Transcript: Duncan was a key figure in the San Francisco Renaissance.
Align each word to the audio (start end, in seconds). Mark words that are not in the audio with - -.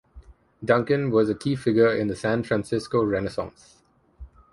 Duncan 0.65 1.11
was 1.11 1.29
a 1.29 1.35
key 1.35 1.55
figure 1.55 1.93
in 1.95 2.07
the 2.07 2.15
San 2.15 2.41
Francisco 2.41 3.03
Renaissance. 3.05 3.83